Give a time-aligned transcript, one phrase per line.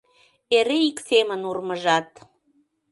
[0.57, 2.09] Эре ик семын урмыжат.